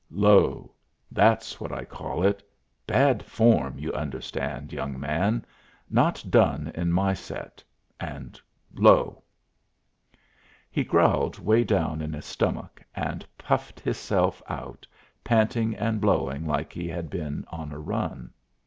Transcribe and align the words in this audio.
"Low, 0.09 0.73
that's 1.11 1.59
what 1.61 1.71
I 1.71 1.85
call 1.85 2.23
it 2.23 2.41
bad 2.87 3.23
form, 3.23 3.77
you 3.77 3.93
understand, 3.93 4.73
young 4.73 4.99
man, 4.99 5.45
not 5.91 6.23
done 6.27 6.71
in 6.73 6.91
my 6.91 7.13
set 7.13 7.63
and 7.99 8.11
and 8.17 8.41
low." 8.73 9.21
He 10.71 10.83
growled 10.83 11.37
'way 11.37 11.63
down 11.63 12.01
in 12.01 12.13
his 12.13 12.25
stomach, 12.25 12.81
and 12.95 13.23
puffed 13.37 13.79
hisself 13.79 14.41
out, 14.49 14.87
panting 15.23 15.75
and 15.75 16.01
blowing 16.01 16.47
like 16.47 16.73
he 16.73 16.87
had 16.87 17.11
been 17.11 17.45
on 17.49 17.71
a 17.71 17.77
run. 17.77 18.33